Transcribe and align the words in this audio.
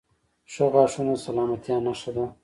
•ښه 0.53 0.65
غاښونه 0.73 1.13
د 1.17 1.21
سلامتیا 1.25 1.77
نښه 1.85 2.11
ده. 2.15 2.25